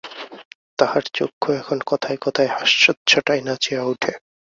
[0.79, 4.11] তাহার চক্ষু এখন কথায় কথায় হাস্যচ্ছটায় নাচিয়া উঠে।